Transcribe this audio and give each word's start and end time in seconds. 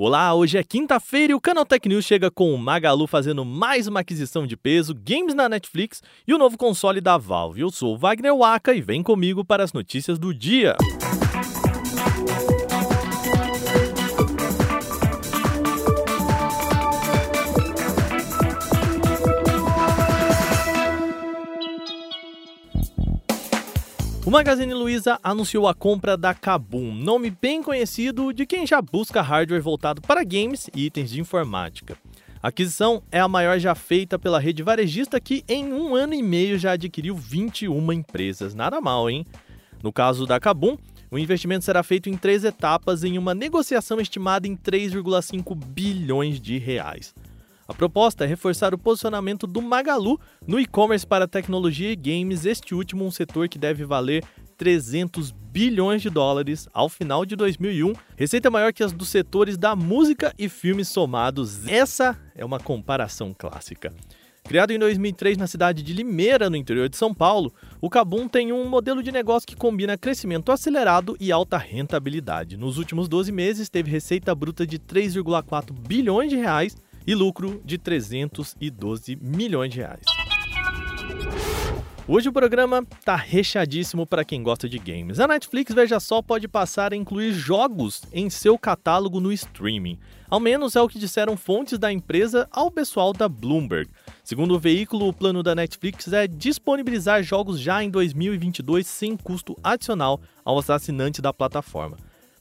Olá, 0.00 0.32
hoje 0.32 0.56
é 0.56 0.62
quinta-feira 0.62 1.32
e 1.32 1.34
o 1.34 1.40
Canal 1.40 1.66
Tech 1.66 1.88
News 1.88 2.04
chega 2.04 2.30
com 2.30 2.54
o 2.54 2.56
Magalu 2.56 3.08
fazendo 3.08 3.44
mais 3.44 3.88
uma 3.88 3.98
aquisição 3.98 4.46
de 4.46 4.56
peso, 4.56 4.94
games 4.94 5.34
na 5.34 5.48
Netflix 5.48 6.00
e 6.24 6.32
o 6.32 6.38
novo 6.38 6.56
console 6.56 7.00
da 7.00 7.18
Valve. 7.18 7.62
Eu 7.62 7.70
sou 7.72 7.94
o 7.96 7.98
Wagner 7.98 8.32
Waka 8.32 8.72
e 8.72 8.80
vem 8.80 9.02
comigo 9.02 9.44
para 9.44 9.64
as 9.64 9.72
notícias 9.72 10.16
do 10.16 10.32
dia. 10.32 10.76
O 24.28 24.30
Magazine 24.30 24.74
Luiza 24.74 25.18
anunciou 25.24 25.66
a 25.66 25.72
compra 25.72 26.14
da 26.14 26.34
Kabum, 26.34 26.92
nome 26.92 27.30
bem 27.30 27.62
conhecido 27.62 28.30
de 28.30 28.44
quem 28.44 28.66
já 28.66 28.82
busca 28.82 29.22
hardware 29.22 29.62
voltado 29.62 30.02
para 30.02 30.22
games 30.22 30.68
e 30.76 30.84
itens 30.84 31.08
de 31.08 31.18
informática. 31.18 31.96
A 32.42 32.48
aquisição 32.48 33.02
é 33.10 33.18
a 33.18 33.26
maior 33.26 33.58
já 33.58 33.74
feita 33.74 34.18
pela 34.18 34.38
rede 34.38 34.62
varejista 34.62 35.18
que 35.18 35.42
em 35.48 35.72
um 35.72 35.94
ano 35.94 36.12
e 36.12 36.22
meio 36.22 36.58
já 36.58 36.72
adquiriu 36.72 37.16
21 37.16 37.90
empresas. 37.90 38.54
Nada 38.54 38.82
mal, 38.82 39.08
hein? 39.08 39.24
No 39.82 39.90
caso 39.90 40.26
da 40.26 40.38
Kabum, 40.38 40.76
o 41.10 41.18
investimento 41.18 41.64
será 41.64 41.82
feito 41.82 42.10
em 42.10 42.16
três 42.18 42.44
etapas 42.44 43.04
em 43.04 43.16
uma 43.16 43.34
negociação 43.34 43.98
estimada 43.98 44.46
em 44.46 44.54
3,5 44.54 45.54
bilhões 45.54 46.38
de 46.38 46.58
reais. 46.58 47.14
A 47.68 47.74
proposta 47.74 48.24
é 48.24 48.26
reforçar 48.26 48.72
o 48.72 48.78
posicionamento 48.78 49.46
do 49.46 49.60
Magalu 49.60 50.18
no 50.46 50.58
e-commerce 50.58 51.06
para 51.06 51.28
tecnologia 51.28 51.92
e 51.92 51.96
games, 51.96 52.46
este 52.46 52.74
último 52.74 53.04
um 53.04 53.10
setor 53.10 53.46
que 53.46 53.58
deve 53.58 53.84
valer 53.84 54.24
300 54.56 55.30
bilhões 55.30 56.00
de 56.00 56.08
dólares 56.08 56.66
ao 56.72 56.88
final 56.88 57.26
de 57.26 57.36
2001, 57.36 57.92
receita 58.16 58.50
maior 58.50 58.72
que 58.72 58.82
as 58.82 58.90
dos 58.90 59.10
setores 59.10 59.58
da 59.58 59.76
música 59.76 60.32
e 60.38 60.48
filmes 60.48 60.88
somados. 60.88 61.68
Essa 61.68 62.18
é 62.34 62.42
uma 62.42 62.58
comparação 62.58 63.34
clássica. 63.36 63.92
Criado 64.44 64.70
em 64.70 64.78
2003 64.78 65.36
na 65.36 65.46
cidade 65.46 65.82
de 65.82 65.92
Limeira, 65.92 66.48
no 66.48 66.56
interior 66.56 66.88
de 66.88 66.96
São 66.96 67.12
Paulo, 67.12 67.52
o 67.82 67.90
Cabum 67.90 68.26
tem 68.26 68.50
um 68.50 68.66
modelo 68.66 69.02
de 69.02 69.12
negócio 69.12 69.46
que 69.46 69.54
combina 69.54 69.98
crescimento 69.98 70.50
acelerado 70.50 71.18
e 71.20 71.30
alta 71.30 71.58
rentabilidade. 71.58 72.56
Nos 72.56 72.78
últimos 72.78 73.08
12 73.08 73.30
meses, 73.30 73.68
teve 73.68 73.90
receita 73.90 74.34
bruta 74.34 74.66
de 74.66 74.78
3,4 74.78 75.70
bilhões 75.86 76.30
de 76.30 76.36
reais 76.36 76.74
e 77.08 77.14
lucro 77.14 77.62
de 77.64 77.78
312 77.78 79.16
milhões 79.16 79.72
de 79.72 79.78
reais. 79.78 80.02
Hoje 82.06 82.28
o 82.28 82.32
programa 82.32 82.86
tá 83.02 83.16
recheadíssimo 83.16 84.06
para 84.06 84.26
quem 84.26 84.42
gosta 84.42 84.68
de 84.68 84.78
games. 84.78 85.18
A 85.18 85.26
Netflix, 85.26 85.74
veja 85.74 85.98
só, 86.00 86.20
pode 86.20 86.46
passar 86.46 86.92
a 86.92 86.96
incluir 86.96 87.32
jogos 87.32 88.02
em 88.12 88.28
seu 88.28 88.58
catálogo 88.58 89.20
no 89.20 89.32
streaming. 89.32 89.98
Ao 90.28 90.38
menos 90.38 90.76
é 90.76 90.82
o 90.82 90.88
que 90.88 90.98
disseram 90.98 91.34
fontes 91.34 91.78
da 91.78 91.90
empresa 91.90 92.46
ao 92.52 92.70
pessoal 92.70 93.14
da 93.14 93.26
Bloomberg. 93.26 93.90
Segundo 94.22 94.54
o 94.54 94.58
veículo, 94.58 95.08
o 95.08 95.12
plano 95.12 95.42
da 95.42 95.54
Netflix 95.54 96.12
é 96.12 96.26
disponibilizar 96.26 97.22
jogos 97.22 97.58
já 97.58 97.82
em 97.82 97.88
2022 97.88 98.86
sem 98.86 99.16
custo 99.16 99.56
adicional 99.64 100.20
aos 100.44 100.68
assinantes 100.68 101.20
da 101.20 101.32
plataforma. 101.32 101.96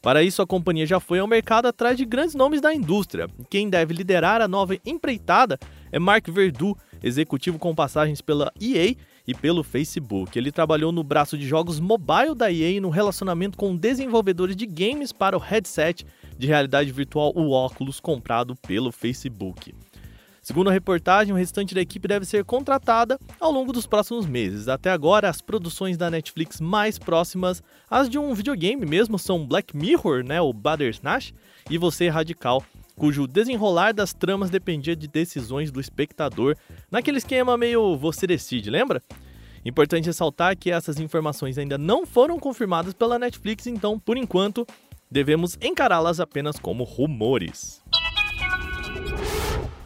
Para 0.08 0.24
isso, 0.24 0.42
a 0.42 0.48
companhia 0.48 0.86
já 0.86 1.02
foi 1.02 1.20
ao 1.20 1.28
mercado 1.28 1.66
atrás 1.66 1.98
de 1.98 2.06
grandes 2.06 2.34
nomes 2.34 2.62
da 2.62 2.74
indústria. 2.74 3.28
Quem 3.50 3.70
deve 3.70 3.94
liderar 3.94 4.40
a 4.40 4.48
nova 4.48 4.78
empreitada 4.86 5.60
é 5.92 6.00
Mark 6.00 6.30
Verdu, 6.30 6.78
executivo 7.04 7.60
com 7.60 7.76
passagens 7.76 8.22
pela 8.22 8.50
EA 8.58 8.96
e 9.28 9.36
pelo 9.36 9.66
Facebook. 9.66 10.40
Ele 10.40 10.50
trabalhou 10.50 10.94
no 10.94 11.04
braço 11.04 11.38
de 11.38 11.46
jogos 11.46 11.82
mobile 11.82 12.34
da 12.34 12.50
EA 12.50 12.80
no 12.80 12.90
relacionamento 12.90 13.58
com 13.58 13.76
desenvolvedores 13.76 14.56
de 14.56 14.66
games 14.66 15.12
para 15.12 15.36
o 15.36 15.42
headset 15.42 16.06
de 16.38 16.48
realidade 16.48 16.90
virtual 16.90 17.34
o 17.36 17.52
Oculus 17.52 18.00
comprado 18.00 18.56
pelo 18.66 18.94
Facebook. 18.94 19.76
Segundo 20.48 20.70
a 20.70 20.72
reportagem, 20.72 21.34
o 21.34 21.38
restante 21.38 21.76
da 21.76 21.82
equipe 21.82 22.08
deve 22.08 22.26
ser 22.26 22.46
contratada 22.46 23.20
ao 23.38 23.52
longo 23.52 23.74
dos 23.74 23.86
próximos 23.86 24.26
meses. 24.26 24.70
Até 24.70 24.90
agora, 24.90 25.28
as 25.28 25.42
produções 25.42 25.98
da 25.98 26.10
Netflix 26.10 26.62
mais 26.62 26.98
próximas 26.98 27.62
às 27.90 28.10
de 28.10 28.18
um 28.18 28.34
videogame 28.34 28.86
mesmo 28.86 29.20
são 29.20 29.46
Black 29.46 29.76
Mirror, 29.76 30.24
né, 30.24 30.40
o 30.40 30.54
Bandersnatch, 30.54 31.34
e 31.70 31.78
Você 31.78 32.08
Radical, 32.08 32.64
cujo 32.96 33.28
desenrolar 33.28 33.92
das 33.92 34.14
tramas 34.14 34.50
dependia 34.50 34.96
de 34.96 35.06
decisões 35.06 35.70
do 35.70 35.82
espectador, 35.82 36.56
naquele 36.90 37.18
esquema 37.18 37.58
meio 37.58 37.98
você 37.98 38.26
decide, 38.26 38.70
lembra? 38.70 39.04
Importante 39.66 40.06
ressaltar 40.06 40.56
que 40.56 40.72
essas 40.72 40.98
informações 40.98 41.58
ainda 41.58 41.78
não 41.78 42.06
foram 42.06 42.40
confirmadas 42.40 42.94
pela 42.94 43.20
Netflix, 43.20 43.68
então, 43.68 44.00
por 44.00 44.16
enquanto, 44.16 44.66
devemos 45.12 45.58
encará-las 45.62 46.22
apenas 46.22 46.58
como 46.58 46.86
rumores. 46.86 47.84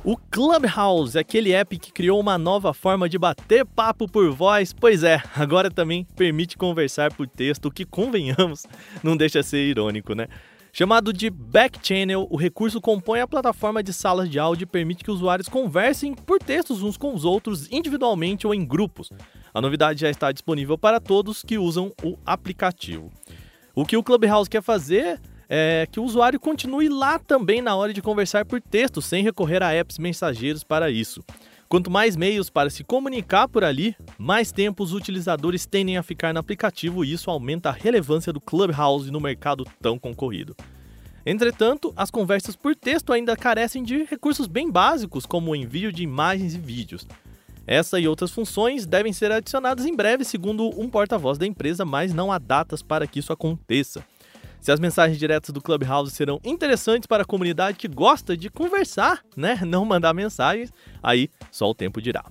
O 0.03 0.17
Clubhouse, 0.17 1.15
aquele 1.15 1.51
app 1.51 1.77
que 1.77 1.91
criou 1.91 2.19
uma 2.19 2.35
nova 2.35 2.73
forma 2.73 3.07
de 3.07 3.19
bater 3.19 3.63
papo 3.63 4.07
por 4.07 4.31
voz, 4.31 4.73
pois 4.73 5.03
é, 5.03 5.21
agora 5.35 5.69
também 5.69 6.07
permite 6.15 6.57
conversar 6.57 7.13
por 7.13 7.27
texto, 7.27 7.67
o 7.67 7.71
que 7.71 7.85
convenhamos, 7.85 8.65
não 9.03 9.15
deixa 9.15 9.43
ser 9.43 9.59
irônico, 9.59 10.15
né? 10.15 10.27
Chamado 10.73 11.13
de 11.13 11.29
Backchannel, 11.29 12.27
o 12.31 12.35
recurso 12.35 12.81
compõe 12.81 13.19
a 13.19 13.27
plataforma 13.27 13.83
de 13.83 13.93
salas 13.93 14.27
de 14.27 14.39
áudio 14.39 14.63
e 14.63 14.65
permite 14.65 15.03
que 15.03 15.11
usuários 15.11 15.47
conversem 15.47 16.15
por 16.15 16.39
textos 16.39 16.81
uns 16.81 16.97
com 16.97 17.13
os 17.13 17.23
outros 17.23 17.71
individualmente 17.71 18.47
ou 18.47 18.55
em 18.55 18.65
grupos. 18.65 19.11
A 19.53 19.61
novidade 19.61 20.01
já 20.01 20.09
está 20.09 20.31
disponível 20.31 20.79
para 20.79 20.99
todos 20.99 21.43
que 21.43 21.59
usam 21.59 21.91
o 22.01 22.17
aplicativo. 22.25 23.11
O 23.75 23.85
que 23.85 23.97
o 23.97 24.03
Clubhouse 24.03 24.49
quer 24.49 24.63
fazer 24.63 25.19
é 25.53 25.85
que 25.91 25.99
o 25.99 26.03
usuário 26.05 26.39
continue 26.39 26.87
lá 26.87 27.19
também 27.19 27.61
na 27.61 27.75
hora 27.75 27.93
de 27.93 28.01
conversar 28.01 28.45
por 28.45 28.61
texto, 28.61 29.01
sem 29.01 29.21
recorrer 29.21 29.61
a 29.61 29.73
apps 29.73 29.97
mensageiros 29.97 30.63
para 30.63 30.89
isso. 30.89 31.21
Quanto 31.67 31.91
mais 31.91 32.15
meios 32.15 32.49
para 32.49 32.69
se 32.69 32.85
comunicar 32.85 33.49
por 33.49 33.61
ali, 33.61 33.93
mais 34.17 34.53
tempo 34.53 34.81
os 34.81 34.93
utilizadores 34.93 35.65
tendem 35.65 35.97
a 35.97 36.03
ficar 36.03 36.33
no 36.33 36.39
aplicativo 36.39 37.03
e 37.03 37.11
isso 37.11 37.29
aumenta 37.29 37.67
a 37.67 37.73
relevância 37.73 38.31
do 38.31 38.39
Clubhouse 38.39 39.11
no 39.11 39.19
mercado 39.19 39.65
tão 39.81 39.99
concorrido. 39.99 40.55
Entretanto, 41.25 41.93
as 41.97 42.09
conversas 42.09 42.55
por 42.55 42.73
texto 42.73 43.11
ainda 43.11 43.35
carecem 43.35 43.83
de 43.83 44.05
recursos 44.05 44.47
bem 44.47 44.71
básicos, 44.71 45.25
como 45.25 45.51
o 45.51 45.55
envio 45.55 45.91
de 45.91 46.01
imagens 46.01 46.55
e 46.55 46.57
vídeos. 46.57 47.05
Essa 47.67 47.99
e 47.99 48.07
outras 48.07 48.31
funções 48.31 48.85
devem 48.85 49.11
ser 49.11 49.33
adicionadas 49.33 49.85
em 49.85 49.93
breve, 49.93 50.23
segundo 50.23 50.69
um 50.79 50.89
porta-voz 50.89 51.37
da 51.37 51.45
empresa, 51.45 51.83
mas 51.83 52.13
não 52.13 52.31
há 52.31 52.37
datas 52.37 52.81
para 52.81 53.05
que 53.05 53.19
isso 53.19 53.33
aconteça. 53.33 54.01
Se 54.61 54.71
as 54.71 54.79
mensagens 54.79 55.17
diretas 55.17 55.49
do 55.49 55.59
Clubhouse 55.59 56.11
serão 56.11 56.39
interessantes 56.43 57.07
para 57.07 57.23
a 57.23 57.25
comunidade 57.25 57.77
que 57.77 57.87
gosta 57.87 58.37
de 58.37 58.47
conversar, 58.47 59.23
né? 59.35 59.59
Não 59.65 59.83
mandar 59.83 60.13
mensagens, 60.13 60.71
aí 61.01 61.29
só 61.49 61.67
o 61.67 61.73
tempo 61.73 61.99
dirá. 61.99 62.23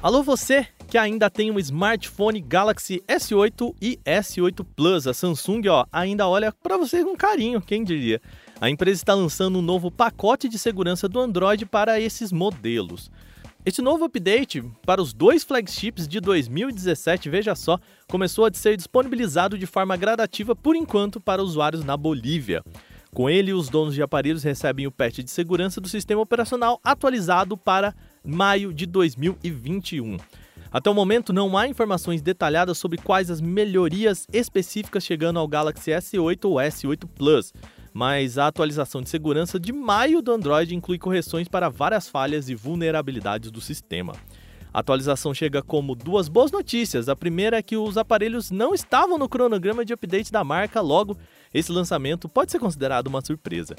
Alô 0.00 0.22
você 0.22 0.68
que 0.86 0.96
ainda 0.96 1.28
tem 1.28 1.50
um 1.50 1.58
smartphone 1.58 2.40
Galaxy 2.40 3.02
S8 3.08 3.74
e 3.82 3.98
S8 4.04 4.64
Plus, 4.76 5.08
a 5.08 5.12
Samsung 5.12 5.62
ó, 5.68 5.84
ainda 5.90 6.28
olha 6.28 6.52
para 6.52 6.76
você 6.76 7.02
com 7.02 7.16
carinho, 7.16 7.60
quem 7.60 7.82
diria. 7.82 8.22
A 8.60 8.70
empresa 8.70 9.00
está 9.00 9.14
lançando 9.14 9.58
um 9.58 9.62
novo 9.62 9.90
pacote 9.90 10.48
de 10.48 10.60
segurança 10.60 11.08
do 11.08 11.18
Android 11.18 11.66
para 11.66 11.98
esses 11.98 12.30
modelos. 12.30 13.10
Esse 13.66 13.80
novo 13.80 14.04
update 14.04 14.62
para 14.84 15.00
os 15.00 15.14
dois 15.14 15.42
flagships 15.42 16.06
de 16.06 16.20
2017, 16.20 17.30
veja 17.30 17.54
só, 17.54 17.78
começou 18.06 18.44
a 18.44 18.52
ser 18.52 18.76
disponibilizado 18.76 19.56
de 19.56 19.64
forma 19.64 19.96
gradativa 19.96 20.54
por 20.54 20.76
enquanto 20.76 21.18
para 21.18 21.42
usuários 21.42 21.82
na 21.82 21.96
Bolívia. 21.96 22.62
Com 23.14 23.30
ele, 23.30 23.54
os 23.54 23.70
donos 23.70 23.94
de 23.94 24.02
aparelhos 24.02 24.42
recebem 24.42 24.86
o 24.86 24.92
patch 24.92 25.20
de 25.20 25.30
segurança 25.30 25.80
do 25.80 25.88
sistema 25.88 26.20
operacional 26.20 26.78
atualizado 26.84 27.56
para 27.56 27.94
maio 28.22 28.70
de 28.70 28.84
2021. 28.84 30.18
Até 30.70 30.90
o 30.90 30.94
momento, 30.94 31.32
não 31.32 31.56
há 31.56 31.66
informações 31.66 32.20
detalhadas 32.20 32.76
sobre 32.76 32.98
quais 32.98 33.30
as 33.30 33.40
melhorias 33.40 34.26
específicas 34.30 35.04
chegando 35.04 35.38
ao 35.38 35.48
Galaxy 35.48 35.90
S8 35.90 36.44
ou 36.44 36.56
S8 36.56 37.08
Plus 37.14 37.50
mas 37.94 38.36
a 38.36 38.48
atualização 38.48 39.00
de 39.00 39.08
segurança 39.08 39.58
de 39.58 39.72
maio 39.72 40.20
do 40.20 40.32
Android 40.32 40.74
inclui 40.74 40.98
correções 40.98 41.46
para 41.46 41.68
várias 41.68 42.08
falhas 42.08 42.48
e 42.48 42.54
vulnerabilidades 42.56 43.52
do 43.52 43.60
sistema. 43.60 44.14
A 44.72 44.80
atualização 44.80 45.32
chega 45.32 45.62
como 45.62 45.94
duas 45.94 46.28
boas 46.28 46.50
notícias. 46.50 47.08
A 47.08 47.14
primeira 47.14 47.58
é 47.58 47.62
que 47.62 47.76
os 47.76 47.96
aparelhos 47.96 48.50
não 48.50 48.74
estavam 48.74 49.16
no 49.16 49.28
cronograma 49.28 49.84
de 49.84 49.92
update 49.92 50.32
da 50.32 50.42
marca, 50.42 50.80
logo, 50.80 51.16
esse 51.54 51.70
lançamento 51.70 52.28
pode 52.28 52.50
ser 52.50 52.58
considerado 52.58 53.06
uma 53.06 53.24
surpresa. 53.24 53.76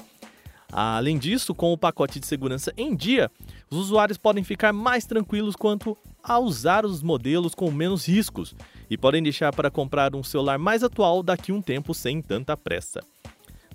Além 0.72 1.18
disso, 1.18 1.54
com 1.54 1.70
o 1.72 1.78
pacote 1.78 2.18
de 2.18 2.26
segurança 2.26 2.72
em 2.76 2.96
dia, 2.96 3.30
os 3.70 3.76
usuários 3.76 4.16
podem 4.16 4.42
ficar 4.42 4.72
mais 4.72 5.04
tranquilos 5.04 5.54
quanto 5.54 5.96
a 6.22 6.38
usar 6.38 6.86
os 6.86 7.02
modelos 7.02 7.54
com 7.54 7.70
menos 7.70 8.08
riscos 8.08 8.54
e 8.88 8.96
podem 8.96 9.22
deixar 9.22 9.54
para 9.54 9.70
comprar 9.70 10.16
um 10.16 10.24
celular 10.24 10.58
mais 10.58 10.82
atual 10.82 11.22
daqui 11.22 11.52
a 11.52 11.54
um 11.54 11.62
tempo 11.62 11.92
sem 11.92 12.22
tanta 12.22 12.56
pressa. 12.56 13.00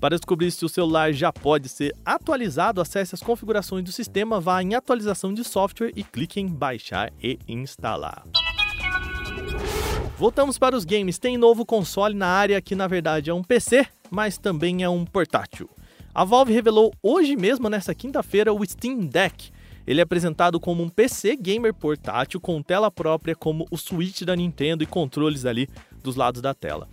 Para 0.02 0.18
descobrir 0.18 0.52
se 0.52 0.66
o 0.66 0.70
celular 0.70 1.14
já 1.14 1.32
pode 1.32 1.70
ser 1.70 1.96
atualizado, 2.04 2.82
acesse 2.82 3.16
as 3.16 3.22
configurações 3.22 3.86
do 3.86 3.92
sistema, 3.94 4.42
vá 4.42 4.62
em 4.62 4.76
atualização 4.76 5.34
de 5.34 5.46
software 5.46 5.94
e 5.96 6.04
clique 6.04 6.42
em 6.42 6.48
baixar 6.48 7.14
e 7.24 7.40
instalar. 7.48 8.26
Voltamos 10.18 10.58
para 10.58 10.76
os 10.76 10.84
games. 10.84 11.18
Tem 11.18 11.38
novo 11.38 11.66
console 11.66 12.16
na 12.16 12.28
área 12.28 12.62
que 12.62 12.76
na 12.76 12.88
verdade 12.88 13.30
é 13.30 13.34
um 13.34 13.44
PC 13.44 13.88
mas 14.12 14.38
também 14.38 14.84
é 14.84 14.90
um 14.90 15.06
portátil. 15.06 15.70
A 16.14 16.26
Valve 16.26 16.54
revelou 16.54 16.94
hoje 17.02 17.38
mesmo, 17.38 17.70
nessa 17.70 17.96
quinta-feira, 17.96 18.54
o 18.54 18.64
Steam 18.66 19.06
Deck. 19.06 19.50
Ele 19.88 20.02
é 20.02 20.04
apresentado 20.04 20.60
como 20.60 20.84
um 20.84 20.90
PC 20.90 21.38
gamer 21.38 21.74
portátil 21.74 22.40
com 22.40 22.62
tela 22.62 22.92
própria, 22.92 23.34
como 23.34 23.66
o 23.72 23.78
Switch 23.78 24.24
da 24.24 24.36
Nintendo 24.36 24.84
e 24.84 24.86
controles 24.86 25.46
ali 25.46 25.68
dos 26.04 26.18
lados 26.18 26.42
da 26.42 26.54
tela. 26.54 26.90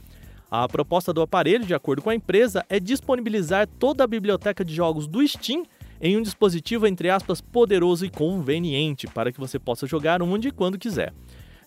A 0.50 0.66
proposta 0.66 1.12
do 1.12 1.20
aparelho, 1.20 1.66
de 1.66 1.74
acordo 1.74 2.00
com 2.00 2.08
a 2.08 2.14
empresa, 2.14 2.64
é 2.70 2.80
disponibilizar 2.80 3.66
toda 3.66 4.04
a 4.04 4.06
biblioteca 4.06 4.64
de 4.64 4.74
jogos 4.74 5.06
do 5.06 5.26
Steam 5.26 5.64
em 6.00 6.16
um 6.16 6.22
dispositivo, 6.22 6.86
entre 6.86 7.10
aspas, 7.10 7.40
poderoso 7.40 8.06
e 8.06 8.10
conveniente, 8.10 9.06
para 9.06 9.30
que 9.30 9.38
você 9.38 9.58
possa 9.58 9.86
jogar 9.86 10.22
onde 10.22 10.48
e 10.48 10.52
quando 10.52 10.78
quiser. 10.78 11.12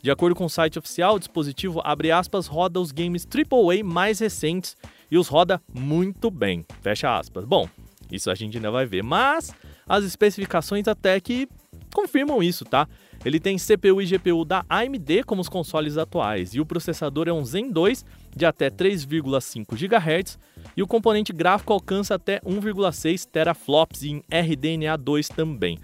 De 0.02 0.10
acordo 0.10 0.36
com 0.36 0.46
o 0.46 0.50
site 0.50 0.80
oficial, 0.80 1.16
o 1.16 1.20
dispositivo, 1.20 1.80
abre 1.84 2.12
aspas, 2.12 2.48
roda 2.48 2.80
os 2.80 2.92
games 2.92 3.28
AAA 3.28 3.84
mais 3.84 4.20
recentes 4.20 4.76
e 5.12 5.18
os 5.18 5.28
roda 5.28 5.62
muito 5.72 6.32
bem, 6.32 6.66
fecha 6.82 7.16
aspas. 7.16 7.46
Bom, 7.46 7.70
isso 8.12 8.32
a 8.32 8.36
gente 8.36 8.58
ainda 8.58 8.72
vai 8.72 8.88
ver, 8.88 9.04
mas 9.04 9.54
as 9.88 10.04
especificações 10.04 10.88
até 10.88 11.20
que 11.20 11.48
confirmam 11.94 12.42
isso, 12.42 12.66
tá? 12.66 12.88
Ele 13.24 13.40
tem 13.40 13.58
CPU 13.58 14.02
e 14.02 14.06
GPU 14.06 14.44
da 14.44 14.66
AMD 14.70 15.24
como 15.26 15.42
os 15.42 15.50
consoles 15.50 15.98
atuais, 15.98 16.56
e 16.56 16.60
o 16.60 16.66
processador 16.66 17.28
é 17.28 17.34
um 17.34 17.46
Zen 17.46 17.72
2 17.72 18.06
de 18.36 18.46
até 18.46 18.70
3,5 18.70 19.76
GHz, 19.76 20.40
e 20.76 20.82
o 20.82 20.88
componente 20.88 21.32
gráfico 21.32 21.74
alcança 21.74 22.16
até 22.16 22.40
1,6 22.42 23.26
teraflops 23.26 24.04
em 24.04 24.22
RDNA2 24.32 25.28
também. 25.28 25.78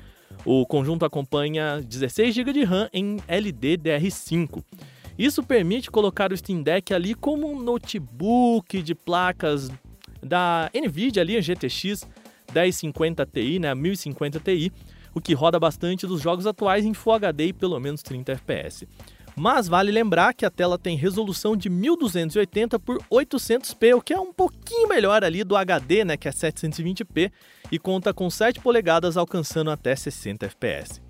O 0.46 0.66
conjunto 0.66 1.06
acompanha 1.06 1.82
16 1.82 2.34
GB 2.34 2.54
de 2.54 2.64
RAM 2.64 2.90
em 2.94 3.18
LDDR5. 3.28 4.64
Isso 5.18 5.44
permite 5.44 5.90
colocar 5.90 6.32
o 6.32 6.38
Steam 6.38 6.62
Deck 6.62 6.94
ali 6.94 7.16
como 7.16 7.52
um 7.52 7.62
notebook 7.62 8.82
de 8.82 8.94
placas 8.94 9.72
da 10.22 10.70
Nvidia 10.74 11.22
ali, 11.22 11.38
a 11.38 11.42
GTX 11.42 12.08
1050 12.54 13.26
Ti, 13.26 13.60
né, 13.60 13.74
1050 13.74 14.40
Ti, 14.40 14.72
o 15.18 15.22
que 15.22 15.34
roda 15.34 15.60
bastante 15.60 16.06
dos 16.06 16.22
jogos 16.22 16.46
atuais 16.46 16.86
em 16.86 16.94
Full 16.94 17.14
HD 17.14 17.48
e 17.48 17.54
pelo 17.54 17.80
menos 17.80 18.04
30 18.04 18.34
FPS. 18.34 18.88
Mas 19.36 19.68
vale 19.68 19.92
lembrar 19.92 20.34
que 20.34 20.46
a 20.46 20.50
tela 20.50 20.80
tem 20.80 20.98
resolução 20.98 21.56
de 21.56 21.70
1280 21.70 22.80
por 22.80 22.98
800p, 23.12 23.96
o 23.96 24.02
que 24.02 24.14
é 24.14 24.20
um 24.20 24.34
pouquinho 24.34 24.88
melhor 24.88 25.24
ali 25.24 25.44
do 25.44 25.56
HD, 25.56 26.04
né, 26.04 26.18
que 26.18 26.28
é 26.28 26.32
720p, 26.32 27.32
e 27.72 27.78
conta 27.78 28.14
com 28.14 28.30
7 28.30 28.60
polegadas 28.60 29.16
alcançando 29.16 29.70
até 29.70 29.96
60 29.96 30.50
fps. 30.50 31.07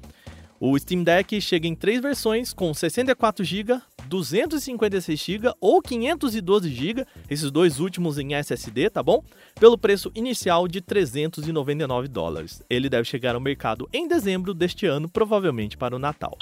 O 0.59 0.77
Steam 0.79 1.03
Deck 1.03 1.39
chega 1.39 1.67
em 1.67 1.75
três 1.75 2.01
versões, 2.01 2.51
com 2.51 2.73
64 2.73 3.45
GB, 3.45 3.79
256 4.07 5.19
GB 5.19 5.53
ou 5.61 5.79
512 5.79 6.69
GB, 6.69 7.05
esses 7.29 7.51
dois 7.51 7.79
últimos 7.79 8.17
em 8.17 8.33
SSD, 8.33 8.89
tá 8.89 9.03
bom? 9.03 9.23
Pelo 9.59 9.77
preço 9.77 10.11
inicial 10.15 10.67
de 10.67 10.81
399 10.81 12.07
dólares. 12.07 12.63
Ele 12.67 12.89
deve 12.89 13.07
chegar 13.07 13.35
ao 13.35 13.41
mercado 13.41 13.87
em 13.93 14.07
dezembro 14.07 14.51
deste 14.51 14.87
ano, 14.87 15.07
provavelmente 15.07 15.77
para 15.77 15.95
o 15.95 15.99
Natal. 15.99 16.35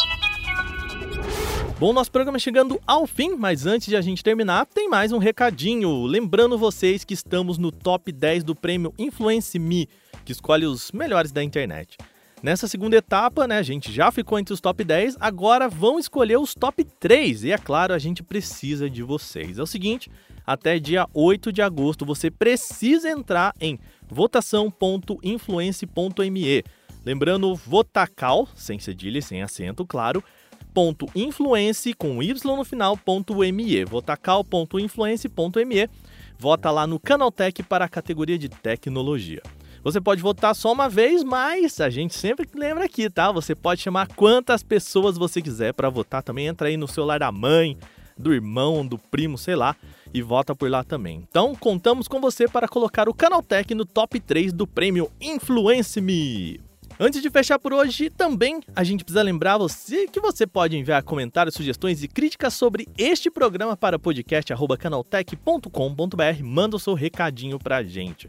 Bom, 1.77 1.91
nosso 1.91 2.09
programa 2.09 2.39
chegando 2.39 2.79
ao 2.87 3.05
fim, 3.05 3.35
mas 3.35 3.65
antes 3.65 3.89
de 3.89 3.97
a 3.97 4.01
gente 4.01 4.23
terminar, 4.23 4.65
tem 4.65 4.87
mais 4.87 5.11
um 5.11 5.17
recadinho. 5.17 6.05
Lembrando 6.05 6.57
vocês 6.57 7.03
que 7.03 7.13
estamos 7.13 7.57
no 7.57 7.69
top 7.69 8.13
10 8.13 8.45
do 8.45 8.55
prêmio 8.55 8.93
Influence 8.97 9.59
Me, 9.59 9.89
que 10.23 10.31
escolhe 10.31 10.65
os 10.65 10.93
melhores 10.93 11.33
da 11.33 11.43
internet. 11.43 11.97
Nessa 12.45 12.67
segunda 12.67 12.95
etapa, 12.95 13.47
né, 13.47 13.57
a 13.57 13.63
gente 13.63 13.91
já 13.91 14.11
ficou 14.11 14.37
entre 14.37 14.53
os 14.53 14.61
top 14.61 14.83
10, 14.83 15.17
agora 15.19 15.67
vão 15.67 15.97
escolher 15.97 16.37
os 16.37 16.53
top 16.53 16.83
3. 16.83 17.43
E 17.43 17.51
é 17.51 17.57
claro, 17.57 17.91
a 17.91 17.97
gente 17.97 18.21
precisa 18.21 18.87
de 18.87 19.01
vocês. 19.01 19.57
É 19.57 19.63
o 19.63 19.65
seguinte, 19.65 20.11
até 20.45 20.77
dia 20.77 21.07
8 21.11 21.51
de 21.51 21.63
agosto 21.63 22.05
você 22.05 22.29
precisa 22.29 23.09
entrar 23.09 23.51
em 23.59 23.79
votação.influence.me. 24.07 26.63
Lembrando, 27.03 27.55
votacal, 27.55 28.47
sem 28.53 28.77
cedilha 28.77 29.17
e 29.17 29.23
sem 29.23 29.41
acento, 29.41 29.83
claro, 29.83 30.23
votacal.influence 30.71 31.95
com 31.95 32.21
y 32.21 32.35
no 32.43 32.63
final, 32.63 32.95
ponto 32.95 33.33
.me, 33.33 33.83
votacal.influence.me. 33.85 35.89
Vota 36.37 36.69
lá 36.69 36.85
no 36.85 36.99
Canaltech 36.99 37.63
para 37.63 37.85
a 37.85 37.89
categoria 37.89 38.37
de 38.37 38.49
tecnologia. 38.49 39.41
Você 39.85 40.01
pode 40.01 40.19
votar 40.19 40.53
só 40.55 40.73
uma 40.73 40.89
vez, 40.89 41.23
mas 41.23 41.79
a 41.79 41.91
gente 41.91 42.15
sempre 42.15 42.49
lembra 42.55 42.85
aqui, 42.85 43.07
tá? 43.07 43.31
Você 43.31 43.53
pode 43.53 43.81
chamar 43.81 44.07
quantas 44.07 44.63
pessoas 44.63 45.15
você 45.15 45.43
quiser 45.43 45.75
para 45.75 45.91
votar 45.91 46.23
também. 46.23 46.47
Entra 46.47 46.69
aí 46.69 46.75
no 46.75 46.87
celular 46.87 47.19
da 47.19 47.31
mãe, 47.31 47.77
do 48.17 48.33
irmão, 48.33 48.83
do 48.83 48.97
primo, 48.97 49.37
sei 49.37 49.55
lá, 49.55 49.75
e 50.11 50.23
vota 50.23 50.55
por 50.55 50.71
lá 50.71 50.83
também. 50.83 51.23
Então, 51.29 51.53
contamos 51.53 52.07
com 52.07 52.19
você 52.19 52.47
para 52.47 52.67
colocar 52.67 53.07
o 53.07 53.13
Canaltech 53.13 53.75
no 53.75 53.85
top 53.85 54.19
3 54.19 54.51
do 54.51 54.65
prêmio 54.65 55.11
Influence 55.21 56.01
Me. 56.01 56.59
Antes 56.99 57.21
de 57.21 57.29
fechar 57.29 57.59
por 57.59 57.71
hoje, 57.71 58.09
também 58.09 58.61
a 58.75 58.83
gente 58.83 59.03
precisa 59.03 59.21
lembrar 59.21 59.59
você 59.59 60.07
que 60.07 60.19
você 60.19 60.47
pode 60.47 60.75
enviar 60.75 61.03
comentários, 61.03 61.53
sugestões 61.53 62.01
e 62.01 62.07
críticas 62.07 62.55
sobre 62.55 62.87
este 62.97 63.29
programa 63.29 63.77
para 63.77 63.99
podcast@canaltech.com.br. 63.99 66.43
Manda 66.43 66.75
o 66.75 66.79
seu 66.79 66.95
recadinho 66.95 67.59
pra 67.59 67.83
gente. 67.83 68.27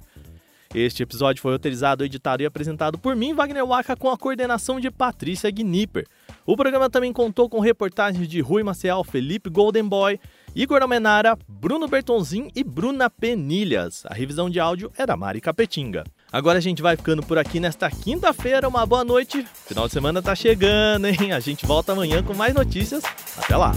Este 0.75 1.03
episódio 1.03 1.41
foi 1.41 1.53
roteirizado, 1.53 2.05
editado 2.05 2.43
e 2.43 2.47
apresentado 2.47 2.99
por 2.99 3.15
mim, 3.17 3.35
Wagner 3.35 3.67
Waka, 3.67 3.97
com 3.97 4.11
a 4.11 4.17
coordenação 4.17 4.81
de 4.81 4.91
Patrícia 4.91 5.51
Gnipper. 5.51 6.07
O 6.45 6.57
programa 6.57 6.91
também 6.91 7.13
contou 7.13 7.49
com 7.49 7.61
reportagens 7.61 8.29
de 8.29 8.41
Rui 8.41 8.63
Maciel, 8.63 9.03
Felipe 9.05 9.51
Goldenboy, 9.51 10.21
Igor 10.55 10.81
Almenara, 10.81 11.37
Bruno 11.47 11.87
Bertonzin 11.87 12.51
e 12.55 12.65
Bruna 12.65 13.11
Penilhas. 13.11 14.05
A 14.07 14.15
revisão 14.15 14.49
de 14.49 14.59
áudio 14.59 14.91
é 14.97 15.05
da 15.05 15.17
Mari 15.17 15.41
Capetinga. 15.41 16.05
Agora 16.33 16.59
a 16.59 16.63
gente 16.63 16.83
vai 16.83 16.97
ficando 16.97 17.23
por 17.23 17.39
aqui 17.39 17.61
nesta 17.61 17.91
quinta-feira. 17.91 18.69
Uma 18.69 18.87
boa 18.87 19.05
noite. 19.05 19.47
Final 19.67 19.87
de 19.87 19.93
semana 19.93 20.23
tá 20.23 20.35
chegando, 20.35 21.07
hein? 21.07 21.33
A 21.33 21.41
gente 21.41 21.67
volta 21.67 21.93
amanhã 21.93 22.23
com 22.23 22.35
mais 22.35 22.55
notícias. 22.55 23.03
Até 23.37 23.57
lá! 23.57 23.73